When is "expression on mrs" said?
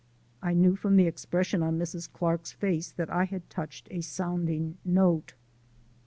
1.05-2.09